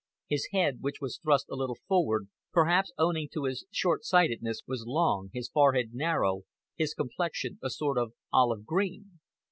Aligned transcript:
His 0.27 0.47
head, 0.51 0.79
which 0.81 0.99
was 0.99 1.19
thrust 1.19 1.45
a 1.51 1.55
little 1.55 1.77
forward, 1.87 2.27
perhaps 2.51 2.91
owing 2.97 3.29
to 3.33 3.43
his 3.43 3.67
short 3.69 4.03
sightedness, 4.03 4.63
was 4.65 4.85
long, 4.87 5.29
his 5.31 5.47
forehead 5.47 5.93
narrow, 5.93 6.41
his 6.75 6.95
complexion 6.95 7.59
a 7.61 7.69
sort 7.69 7.99
of 7.99 8.13
olive 8.33 8.65
green. 8.65 9.19